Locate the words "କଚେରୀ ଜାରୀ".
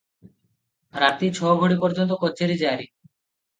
2.27-2.91